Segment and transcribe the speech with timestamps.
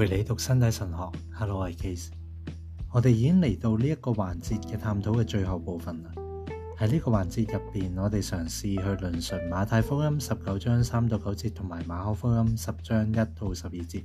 [0.00, 2.08] 陪你读身体神学，Hello，我系 Case，
[2.90, 6.10] 我哋已经嚟到呢一个环节嘅探讨嘅最后部分啦。
[6.78, 14.02] 喺呢个环节入边，我哋尝试去论述马太福音十九章三到九节同埋马可福音十章一到十二节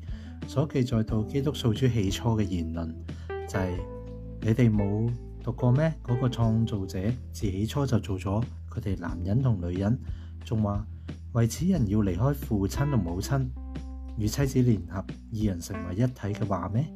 [0.50, 2.94] 所记载到基督受主起初嘅言论，
[3.48, 3.82] 就系
[4.42, 5.10] 你哋冇
[5.42, 5.94] 读过咩？
[6.06, 7.00] 嗰个创造者
[7.32, 9.98] 自起初就做咗佢哋男人同女人，
[10.44, 10.86] 仲话
[11.32, 13.50] 为此人要离开父亲同母亲。
[14.18, 16.88] 與妻子聯合，二人成為一體嘅話咩？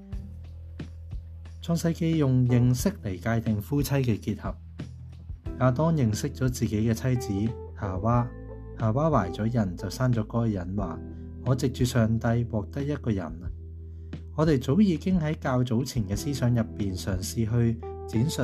[1.62, 4.56] 創世記用認識嚟界定夫妻嘅結合。
[5.60, 7.16] 亞當認識咗自己嘅妻
[7.48, 8.26] 子夏娃，
[8.80, 11.00] 夏娃懷咗人就生咗嗰個人，話
[11.46, 13.32] 我藉住上帝获得一個人
[14.38, 17.78] 我哋早已經喺較早前嘅思想入邊嘗試去
[18.08, 18.44] 展述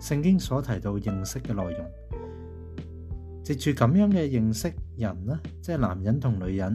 [0.00, 6.74] 聖經所提到認識嘅內容，藉住咁樣嘅認識人呢，即係男人同女人。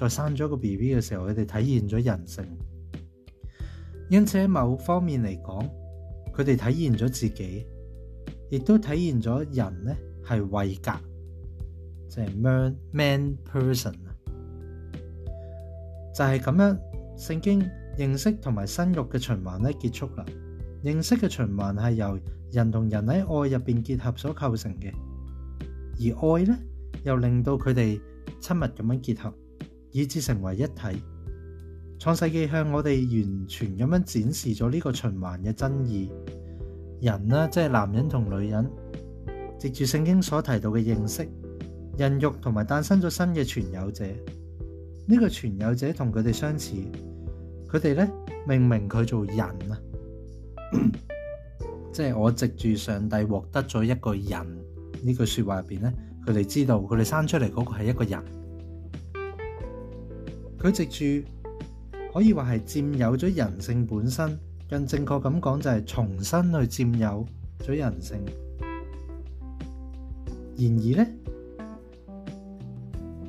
[0.00, 2.42] 在生咗个 B B 嘅时候，佢哋体现咗人性，
[4.08, 5.66] 因此喺某方面嚟讲，
[6.32, 7.66] 佢哋体现咗自己，
[8.48, 9.94] 亦都体现咗人呢
[10.26, 10.90] 系慧格，
[12.08, 13.92] 即系 man man person
[16.14, 16.78] 就系咁样。
[17.18, 17.62] 圣经
[17.98, 20.24] 认识同埋生育嘅循环咧结束啦。
[20.82, 22.18] 认识嘅循环系由
[22.50, 24.90] 人同人喺爱入边结合所构成嘅，
[25.98, 26.56] 而爱呢，
[27.04, 28.00] 又令到佢哋
[28.40, 29.30] 亲密咁样结合。
[29.92, 31.02] 以至成為一體，
[31.98, 36.10] 創世記向我哋完全咁樣展示咗呢個循環嘅真意。
[37.00, 38.70] 人呢，即系男人同女人，
[39.58, 41.26] 藉住聖經所提到嘅認識，
[41.98, 44.04] 孕育同埋誕生咗新嘅存有者。
[45.06, 46.72] 呢個存有者同佢哋相似，
[47.68, 48.08] 佢哋呢，
[48.46, 49.80] 命名佢做人啊，
[51.90, 54.58] 即系我藉住上帝獲得咗一個人。
[55.02, 55.92] 呢句说話入边呢，
[56.26, 58.39] 佢哋知道佢哋生出嚟嗰個係一個人。
[60.60, 61.26] 佢直住
[62.12, 64.38] 可以话系占有咗人性本身，
[64.68, 67.26] 更正确咁讲就系重新去占有
[67.60, 68.16] 咗人性。
[70.58, 71.66] 然而呢，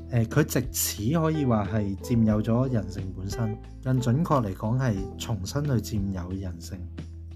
[0.10, 6.78] 诶，佢直此可以话系占有咗人性本身，更准确嚟讲系重新去占有人性。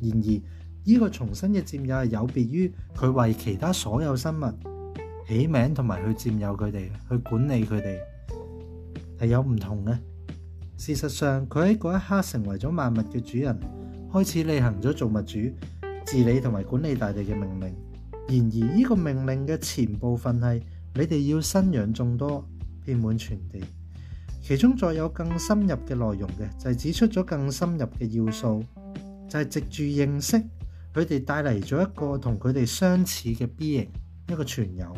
[0.02, 0.42] 然而，
[0.84, 4.46] 呢个重新嘅占有系有别于佢为其他所有生物
[5.26, 7.98] 起名同埋去占有佢哋，去管理佢哋。
[9.20, 9.98] 系有唔同嘅。
[10.78, 13.58] 事實上，佢喺嗰一刻成為咗萬物嘅主人，
[14.12, 15.40] 開始履行咗做物主、
[16.06, 17.74] 治理同埋管理大地嘅命令。
[18.28, 20.62] 然而，呢個命令嘅前部分係
[20.96, 22.46] 你哋要生養眾多，
[22.84, 23.64] 遍滿全地。
[24.42, 28.62] 其中再有更深入嘅內容嘅，就係指出咗更深入嘅要素，
[29.30, 30.38] 就係藉住認識
[30.94, 33.88] 佢哋，帶嚟咗一個同佢哋相似嘅 B 型，
[34.30, 34.94] 一個全友。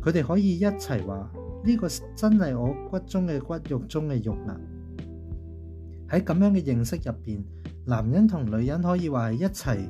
[0.00, 1.28] 佢哋可以一齊話。
[1.64, 4.56] 呢个真系我骨中嘅骨肉中嘅肉啦！
[6.08, 7.42] 喺咁样嘅认识入边，
[7.84, 9.88] 男人同女人可以话系一齐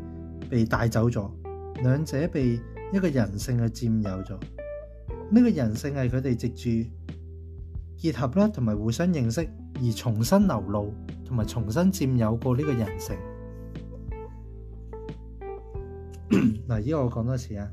[0.48, 1.30] 被带走咗，
[1.82, 2.58] 两者被
[2.92, 4.38] 一个人性嘅占有咗。
[5.30, 6.88] 呢个人性系佢哋藉住
[7.98, 10.90] 结合啦，同埋互相认识而重新流露，
[11.24, 13.14] 同埋重新占有过呢个人性。
[16.66, 17.70] 嗱，依个我讲多次啊！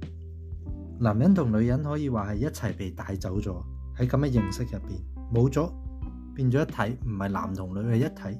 [0.99, 3.63] 男人同女人可以话系一齐被带走咗。
[3.97, 4.93] 喺咁嘅認識入邊，
[5.33, 5.71] 冇咗，
[6.35, 8.39] 變咗一體，唔係男同女嘅一體，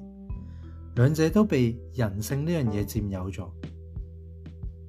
[0.94, 3.48] 兩者都被人性呢樣嘢佔有咗，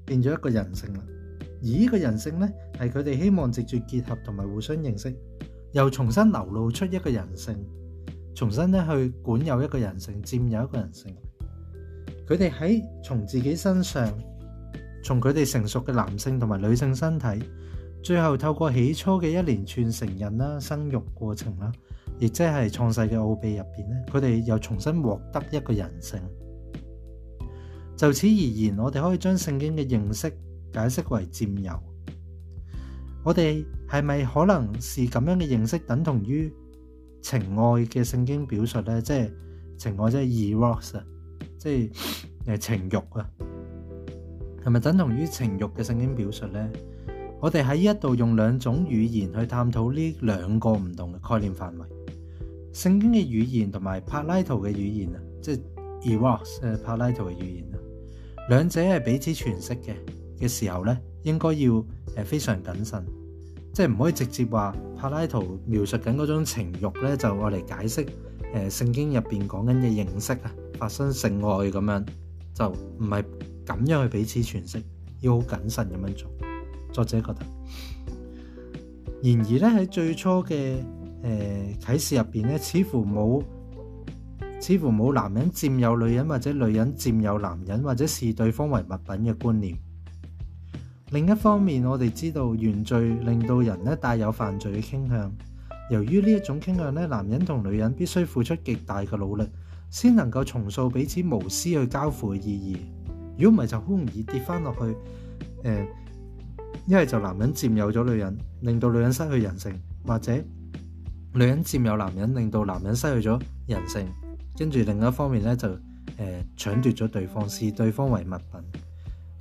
[0.06, 1.00] 變咗一個人性啦。
[1.61, 5.16] 而呢個人性呢，係佢哋希望直接結合同埋互相認識，
[5.72, 7.56] 又重新流露出一個人性，
[8.36, 11.15] 重新咧去管有一個人性，佔有一個人性。
[12.27, 14.07] 佢哋喺從自己身上，
[15.01, 17.25] 從佢哋成熟嘅男性同埋女性身體。
[18.03, 21.71] 最后透过起初嘅一连串成人啦、生育过程啦，
[22.19, 26.19] 亦即系创世嘅奥秘入边咧，佢哋又重新获得一个人性。
[27.95, 30.31] 就此而言，我哋可以将圣经嘅认识
[30.73, 31.79] 解释为占有。
[33.23, 36.53] 我哋系咪可能是咁样嘅认识等同于
[37.21, 39.01] 情爱嘅圣经表述呢？
[39.01, 39.31] 即系
[39.77, 41.03] 情爱即系 eros 啊，
[41.57, 43.29] 即系诶情欲啊，
[44.63, 46.69] 系咪等同于情欲嘅圣经表述呢？
[47.39, 51.86] 我哋喺呢一度用两种语言去探讨呢两个唔同嘅概念范围，
[52.74, 55.62] 圣经嘅语言同埋柏拉图嘅语言啊，即系
[56.04, 57.78] e r o s 诶柏拉图嘅语言啊，
[58.50, 59.94] 两者系彼此诠释嘅
[60.39, 61.74] 嘅时候咧，应该要
[62.16, 63.06] 诶非常谨慎，
[63.72, 68.04] 即系唔可以直接话柏拉图描述紧嗰种情欲咧，就嚟解释
[68.56, 72.06] 诶圣经入边讲紧嘅认识啊，发生性爱咁样
[72.56, 73.24] 就唔系
[73.63, 74.81] 咁样去彼此诠释，
[75.22, 76.46] 要好谨慎咁样做。
[76.97, 77.39] 作者覺得，
[79.21, 80.83] 然而咧喺最初嘅
[81.23, 83.44] 誒啟示入邊咧，似乎冇
[84.59, 89.77] 似乎冇男人佔有女人，或者女人佔有男人，或者視對方為物品嘅觀念。
[91.11, 95.31] 另一方面，我哋知道原罪令到人咧帶有犯罪嘅傾向。
[95.91, 99.47] 由於呢一種傾向咧，男人同女人必須付出極大嘅努力，
[99.91, 102.77] 先能夠重塑彼此無私去交付嘅意義。
[103.44, 104.79] 如果唔係，就好容易跌翻落去
[105.63, 105.85] 誒。
[106.88, 109.69] 一系就男人佔有咗女人，令到女人失去人性；
[110.06, 110.34] 或者
[111.34, 114.07] 女人佔有男人，令到男人失去咗人性。
[114.57, 115.68] 跟住另一方面咧，就
[116.16, 118.81] 诶搶奪咗對方，視對方為物品。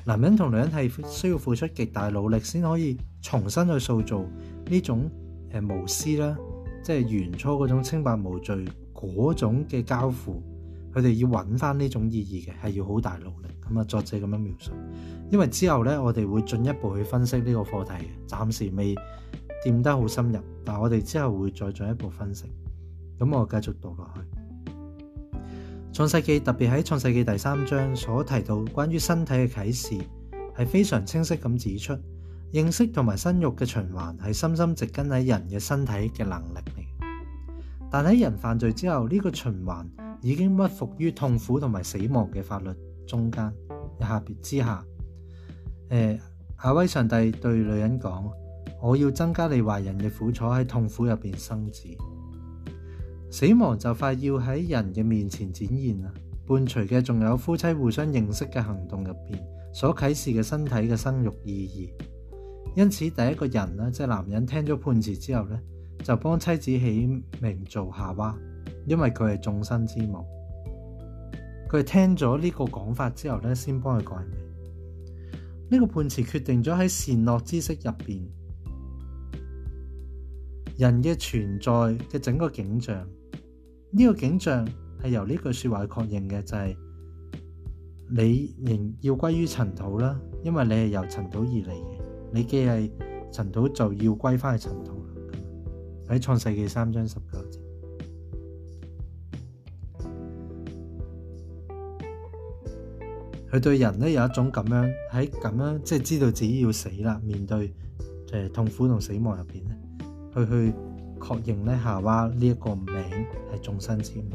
[0.05, 4.25] 男人同女人係需要付出極大努力，先可以重新去塑造
[4.69, 5.11] 呢種
[5.53, 6.37] 誒無私啦，
[6.83, 10.43] 即係原初嗰種清白無罪嗰種嘅交付。
[10.97, 13.49] 佢哋要揾翻呢種意義嘅，係要好大努力。
[13.69, 14.73] 咁啊，作者咁樣描述，
[15.31, 18.27] 因為之後呢，我哋會進一步去分析呢個課題嘅。
[18.27, 18.95] 暫時未
[19.67, 22.47] 掂得好深入，但我哋之後會再進一步分析。
[23.19, 25.41] 咁我繼續讀落去
[25.95, 29.97] 《創世記》，特別喺《創世記》第三章所提到關於身體嘅啟示，
[30.57, 31.95] 係非常清晰咁指出，
[32.55, 37.07] 認識同埋生肉嘅循環係深深植根喺人嘅身體嘅能力嚟。
[37.91, 39.85] 但喺人犯罪之後，呢個循環。
[40.23, 42.71] 已經屈服於痛苦同埋死亡嘅法律
[43.07, 43.53] 中間，
[44.01, 44.85] 下別之下，
[45.91, 46.19] 誒
[46.57, 48.33] 阿威上帝對女人講：
[48.83, 51.85] 我要增加你懷孕嘅苦楚，喺痛苦入边生子，
[53.31, 56.13] 死亡就快要喺人嘅面前展現啦。
[56.47, 61.67] 伴隨嘅仲有夫妻互相認識嘅行動入边所啟示嘅身體嘅生育意
[61.97, 62.05] 義。
[62.77, 65.59] 因此，第一個人咧，即系男人，聽咗判詞之後咧，
[66.05, 68.37] 就幫妻子起名做夏娃。
[68.87, 70.25] 因為佢係眾生之母，
[71.69, 74.31] 佢系聽咗呢個講法之後咧，先幫佢改名。
[75.71, 78.25] 呢個判詞決定咗喺善恶知識入边，
[80.79, 81.71] 人嘅存在
[82.07, 83.07] 嘅整個景象，
[83.91, 84.69] 呢個景象
[85.03, 86.77] 係由呢句说話确確認嘅，就係
[88.09, 92.91] 你仍要歸於塵土啦，因為你係由塵土而嚟嘅，你既係
[93.33, 95.05] 塵土就要歸翻去塵土。
[96.07, 97.66] 喺創世纪三章十九節。
[103.57, 107.19] 佢对人咧有一种咁样喺咁样，即系知道自己要死啦。
[107.25, 107.73] 面对
[108.33, 109.75] 诶痛苦同死亡入边咧，
[110.35, 110.75] 去去
[111.27, 112.85] 确认咧，夏娃呢一个名
[113.51, 114.31] 系众生之名。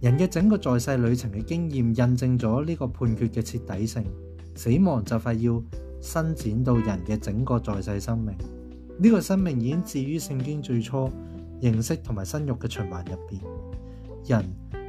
[0.00, 4.04] 人嘅整个在世旅程嘅经验，印证咗呢个判决嘅彻底性。
[4.54, 5.62] 死亡就快要
[6.02, 8.34] 伸展到人嘅整个在世生命。
[8.98, 11.10] 呢个生命已经置于圣经最初
[11.62, 13.40] 认识同埋生育嘅循环入边。
[14.28, 14.44] 人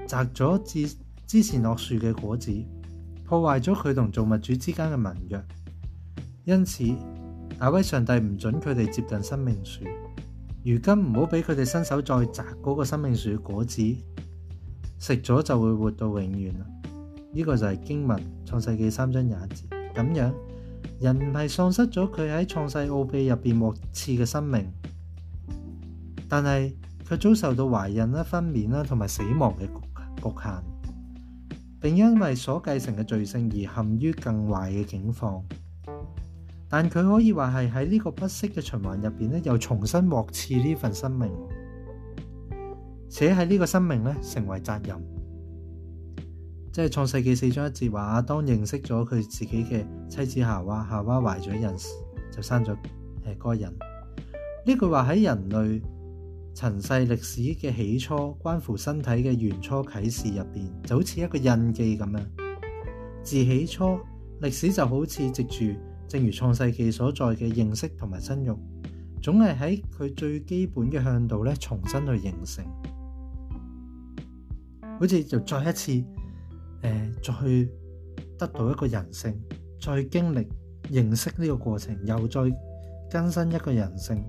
[0.10, 0.94] 摘咗之
[1.26, 2.52] 之前落树嘅果子。
[3.28, 5.46] 破坏咗佢同造物主之间嘅盟约，
[6.46, 6.86] 因此
[7.60, 9.82] 大威上帝唔准佢哋接近生命树。
[10.64, 13.82] 如今唔好俾佢哋伸手再摘嗰个生命树嘅果子，
[14.98, 16.66] 食咗就会活到永远啦。
[17.34, 20.34] 呢个就系经文创世纪三章廿一节咁样，
[21.02, 24.66] 人唔系丧失咗佢喺创世奥秘入边获赐嘅生命，
[26.30, 29.68] 但系佢遭受到怀孕啦、分娩啦同埋死亡嘅
[30.22, 30.77] 局限。
[31.80, 35.42] 並因為所繼承嘅罪性而陷於更壞嘅境況，
[36.68, 41.32] 但佢可以話係喺呢個不息嘅循環入邊咧，又重新獲賜呢份生命，
[43.10, 45.04] 且喺呢個生命咧成為責任。
[46.74, 51.62] 即係創世記四章一節話：當認識咗佢自己嘅妻子夏娃，夏娃懷咗孕
[52.32, 52.78] 就生咗誒
[53.52, 53.74] 該人。
[54.66, 55.97] 呢句話喺人類。
[56.58, 62.28] 尘世历史嘅起初，关乎身体嘅元初启示入边，就好似一个印记咁样。
[63.22, 64.00] 自起初，
[64.42, 68.52] 历史就好似藉住，正如创世纪所在嘅认识同埋生育，
[69.22, 72.66] 总系喺佢最基本嘅向度咧，重新去形成，
[74.98, 75.92] 好似就再一次，
[76.82, 77.70] 诶，再去
[78.40, 79.32] 得到一个人性，
[79.80, 80.48] 再经历
[80.90, 82.42] 认识呢个过程，又再
[83.12, 84.26] 更新一个人性。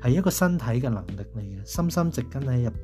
[0.00, 2.82] 係一個身體嘅能力嚟嘅，深深植根喺入邊。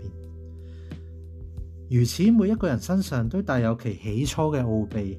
[1.90, 5.18] 如此，每一個人身上都帶有其起初嘅奧秘，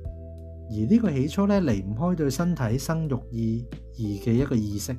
[0.69, 4.95] 而呢個起初咧離唔開對身體生育意義嘅一個意識。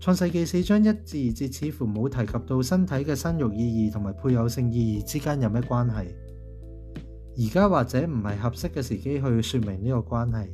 [0.00, 6.08] 創世記四章一至二節似乎冇提及到身體嘅生育意義同埋配偶性意義之間有咩關係？
[7.38, 10.48] 而家或者唔係合適嘅時機去説明呢個關係。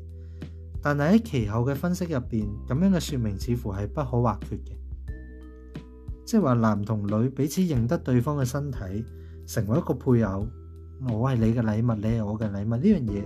[0.81, 5.81] 但系喺其后嘅分析入边，咁样嘅说明似乎系不可或缺嘅，
[6.25, 9.05] 即系话男同女彼此认得对方嘅身体，
[9.47, 10.47] 成为一个配偶，
[11.13, 13.23] 我系你嘅礼物，你系我嘅礼物呢样嘢，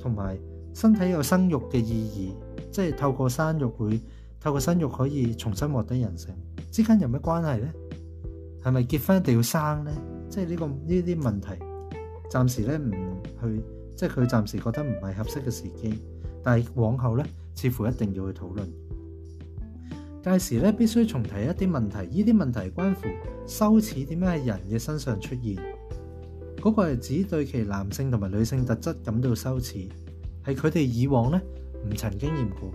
[0.00, 0.38] 同埋
[0.72, 2.34] 身体有生育嘅意义，
[2.70, 4.00] 即系透过生育会
[4.40, 6.32] 透过生育可以重新获得人性
[6.70, 7.68] 之间有咩关系呢？
[8.62, 9.90] 系咪结婚一定要生呢？
[10.28, 11.48] 即系呢个呢啲问题
[12.30, 12.90] 暂时咧唔
[13.42, 13.62] 去，
[13.96, 16.00] 即系佢暂时觉得唔系合适嘅时机。
[16.44, 17.24] 但係往后咧，
[17.54, 18.70] 似乎一定要去讨论。
[20.22, 21.96] 届时咧，必须重提一啲问题。
[21.96, 23.02] 呢啲问题关乎
[23.46, 25.56] 羞耻点样喺人嘅身上出现。
[26.58, 29.90] 嗰个系指对其男性同埋女性特质感到羞耻，系
[30.46, 31.40] 佢哋以往咧
[31.88, 32.70] 唔曾经验过。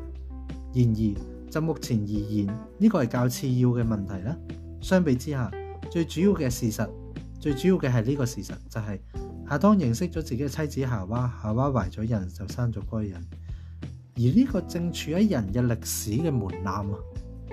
[0.73, 2.45] 然而就目前而言，
[2.77, 4.37] 呢个系较次要嘅问题啦。
[4.81, 5.49] 相比之下，
[5.91, 6.87] 最主要嘅事实，
[7.39, 8.87] 最主要嘅系呢个事实就系
[9.49, 13.19] 夏当认识咗自己嘅妻子夏娃，夏娃怀咗孕就生咗该人。
[14.19, 16.99] 而呢個正處喺人嘅歷史嘅門檻啊，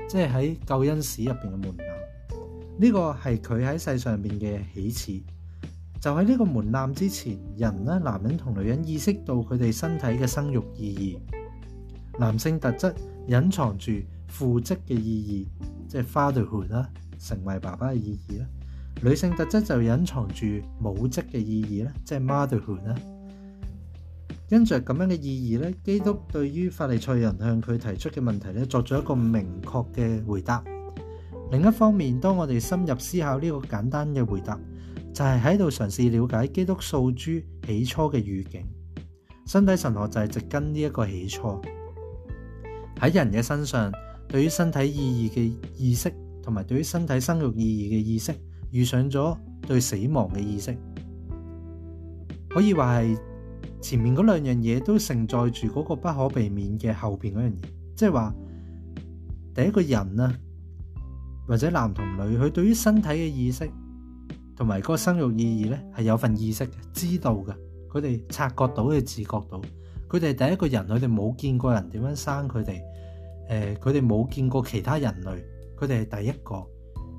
[0.09, 1.79] 即係喺救恩史入边嘅門檻。
[2.79, 5.23] 呢個係佢喺世上邊嘅起始。
[6.01, 12.19] 就喺呢個門檻之前，人咧男人同女人意識到佢哋身體嘅生育意義。
[12.19, 12.93] 男性特質
[13.29, 13.93] 隱藏住
[14.27, 18.47] 父职嘅意義，即係 fatherhood 啦，成為爸爸嘅意義啦。
[19.03, 20.45] 女性特質就隱藏住
[20.81, 22.97] 母职嘅意義啦，即係 motherhood 啦。
[24.49, 30.63] 因着咁样嘅意義咧，基督對於法利賽人向佢提出嘅問題咧，作咗一個明確嘅回答。
[31.51, 34.57] 另一方面，當我哋深入思考呢個簡單嘅回答，
[35.13, 37.19] 就係喺度嘗試了解基督诉诸
[37.65, 38.65] 起初嘅預警。
[39.49, 41.61] 身體神學就係直根呢一個起初，
[43.01, 43.93] 喺人嘅身上，
[44.29, 46.13] 對於身體意義嘅意識，
[46.43, 48.33] 同埋對於身體生育意義嘅意識，
[48.71, 49.37] 遇上咗
[49.67, 50.77] 對死亡嘅意識，
[52.51, 53.19] 可以話係。
[53.81, 57.63] 前面嗰兩樣嘢都承載住嗰個不可避免嘅後邊嗰樣嘢，
[57.95, 58.35] 即係話
[59.55, 60.35] 第一個人啊，
[61.47, 63.71] 或者男同女，佢對於身體嘅意識
[64.55, 67.55] 同埋嗰個生育意義咧係有份意識嘅，知道嘅，
[67.91, 69.61] 佢哋察覺到嘅、自覺到，
[70.09, 72.81] 佢哋第一個人，佢哋冇見過人點樣生佢哋，
[73.51, 75.43] 誒，佢哋冇見過其他人類，
[75.79, 76.57] 佢哋係第一個，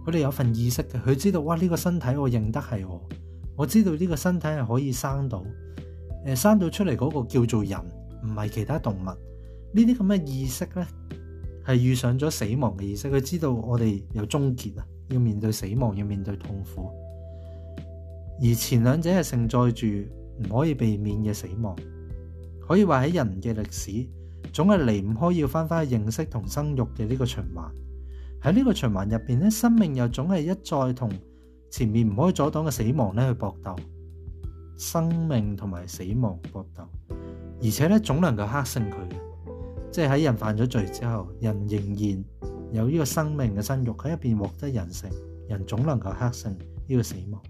[0.05, 3.07] 佢哋有份意識嘅，佢知道哇呢個身體我認得係我，
[3.55, 5.45] 我知道呢個身體係可以生到。
[6.35, 7.79] 生到出嚟嗰个叫做人，
[8.25, 9.05] 唔系其他动物。
[9.05, 9.15] 呢
[9.85, 10.87] 啲咁嘅意识呢，
[11.67, 13.07] 系遇上咗死亡嘅意识。
[13.09, 16.89] 佢知道我哋有终结啊，要面对死亡，要面对痛苦。
[18.43, 21.75] 而前两者系承载住唔可以避免嘅死亡。
[22.67, 24.05] 可以话喺人嘅历史，
[24.51, 27.71] 总系离唔开要翻翻去认识同生育嘅呢个循环。
[28.41, 31.09] 喺呢个循环入边呢生命又总系一再同
[31.71, 33.75] 前面唔可以阻挡嘅死亡咧去搏斗。
[34.77, 36.83] 生命同埋死亡搏斗，
[37.61, 39.15] 而且咧总能够克胜佢嘅，
[39.91, 42.23] 即系喺人犯咗罪之后，人仍然
[42.71, 45.09] 有呢个生命嘅身肉喺入边获得人性，
[45.49, 46.55] 人总能够克胜
[46.87, 47.41] 呢个死亡。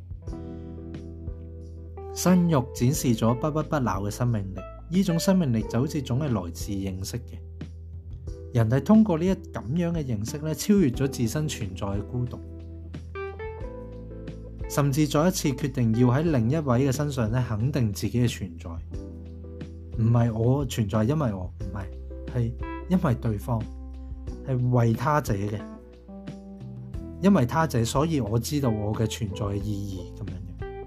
[2.15, 12.39] 身肉展示咗不屈不挠嘅生命力，呢种生命力就好似总系来自认识嘅，人系通过呢一咁样嘅认识咧，超越咗自身存在嘅孤独。
[14.69, 18.69] 甚至再一次決定要喺另一位嘅身上咧，肯定自己嘅存在，
[19.97, 22.53] 唔系我存在，因為我唔系，系
[22.89, 23.61] 因為對方，
[24.47, 25.59] 係為他者嘅，
[27.21, 30.33] 因為他者，所以我知道我嘅存在嘅意義咁樣
[30.65, 30.85] 嘅。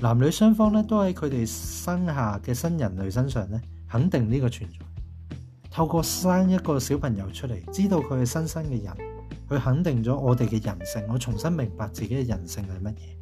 [0.00, 5.36] 男女雙方咧，都喺佢哋生下嘅新人類身上咧，肯定呢個存在，
[5.70, 9.13] 透過生一個小朋友出嚟，知道佢係新生嘅人。
[9.48, 13.14] 佢肯定咗我哋嘅人性，我重新明白自己嘅人性系乜嘢。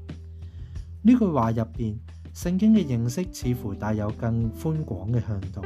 [1.04, 1.98] 呢句话入边，
[2.32, 5.60] 圣经嘅认识似乎带有更宽广嘅向度。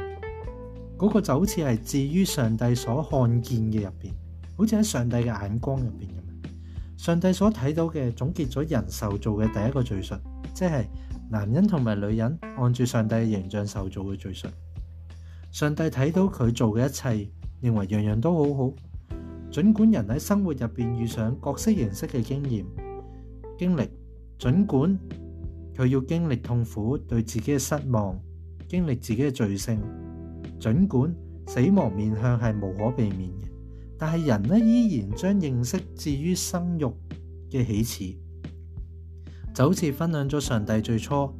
[0.97, 4.11] 嗰个就好似系置于上帝所看见嘅入边，
[4.57, 6.53] 好似喺上帝嘅眼光入边咁样。
[6.97, 10.15] 上帝所睇到嘅总结咗人受造嘅第一个罪述，
[10.55, 10.73] 即系
[11.29, 14.47] 男人同埋女人按住上帝嘅形象受造嘅罪述。
[15.51, 16.91] 上帝睇到佢做嘅一
[17.25, 18.73] 切，认为样样都好好。
[19.49, 22.65] 尽管人喺生活入边遇上各式形式嘅经验
[23.57, 23.89] 经历，
[24.37, 24.97] 尽管
[25.75, 28.19] 佢要经历痛苦，对自己嘅失望，
[28.67, 29.79] 经历自己嘅罪性，
[30.59, 31.13] 尽管
[31.47, 33.47] 死亡面向系无可避免嘅，
[33.97, 36.93] 但系人呢依然将认识置于生育
[37.49, 38.17] 嘅起始，
[39.53, 41.31] 就好似分享咗上帝最初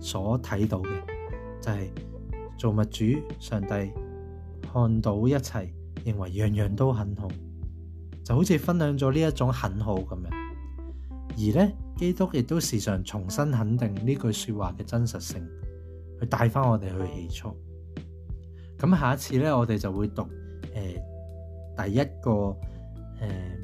[0.00, 1.02] 所睇到嘅，
[1.60, 1.90] 就系
[2.56, 3.04] 做物主
[3.40, 3.90] 上帝
[4.72, 5.68] 看到一切，
[6.04, 7.28] 认为样样都很好。
[8.26, 10.30] 就好似分享咗呢一种很好咁样，
[11.38, 15.48] 而呢，基督亦都时常重新肯定呢句说话嘅真实性，
[16.18, 17.56] 去带翻我哋去起初。
[18.80, 20.26] 咁下一次呢，我哋就会读
[20.74, 21.00] 诶
[21.76, 22.56] 第一个
[23.20, 23.56] 诶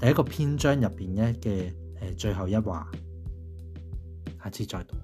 [0.00, 1.48] 第一个篇章入边嘅
[2.00, 2.88] 诶最后一话，
[4.42, 4.96] 下次再读。